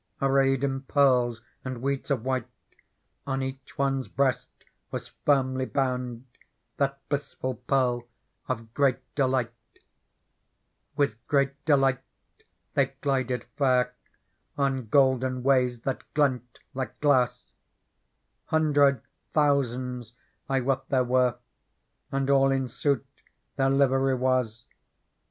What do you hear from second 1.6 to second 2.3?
and weeds of